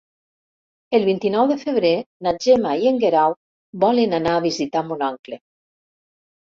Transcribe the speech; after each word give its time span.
El 0.99 1.05
vint-i-nou 1.09 1.49
de 1.51 1.57
febrer 1.65 1.91
na 2.29 2.35
Gemma 2.47 2.73
i 2.87 2.91
en 2.95 2.99
Guerau 3.05 3.39
volen 3.87 4.21
anar 4.23 4.35
a 4.41 4.45
visitar 4.51 4.87
mon 4.93 5.09
oncle. 5.15 5.45